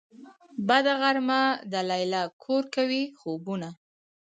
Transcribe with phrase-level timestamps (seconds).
[0.67, 1.41] بده غرمه
[1.71, 3.69] ده ليلا کور کوي خوبونه